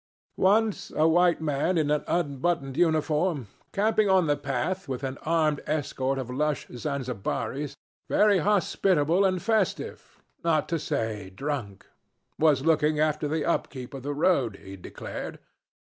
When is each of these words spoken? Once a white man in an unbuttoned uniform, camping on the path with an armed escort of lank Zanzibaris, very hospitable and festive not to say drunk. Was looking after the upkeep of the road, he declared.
Once 0.39 0.89
a 0.95 1.07
white 1.07 1.39
man 1.41 1.77
in 1.77 1.91
an 1.91 2.03
unbuttoned 2.07 2.75
uniform, 2.75 3.45
camping 3.71 4.09
on 4.09 4.25
the 4.25 4.35
path 4.35 4.87
with 4.89 5.03
an 5.03 5.19
armed 5.21 5.61
escort 5.67 6.17
of 6.17 6.27
lank 6.27 6.65
Zanzibaris, 6.75 7.75
very 8.09 8.39
hospitable 8.39 9.23
and 9.23 9.39
festive 9.39 10.19
not 10.43 10.67
to 10.69 10.79
say 10.79 11.29
drunk. 11.29 11.85
Was 12.39 12.65
looking 12.65 12.99
after 12.99 13.27
the 13.27 13.45
upkeep 13.45 13.93
of 13.93 14.01
the 14.01 14.15
road, 14.15 14.55
he 14.63 14.75
declared. 14.75 15.37